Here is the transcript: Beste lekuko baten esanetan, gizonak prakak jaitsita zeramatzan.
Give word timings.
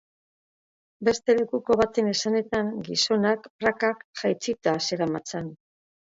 Beste 1.09 1.33
lekuko 1.39 1.75
baten 1.81 2.07
esanetan, 2.11 2.71
gizonak 2.87 3.45
prakak 3.65 4.01
jaitsita 4.23 4.73
zeramatzan. 4.89 5.53